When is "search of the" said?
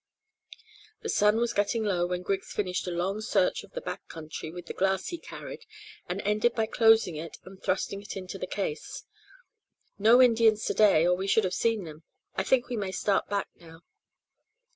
3.21-3.81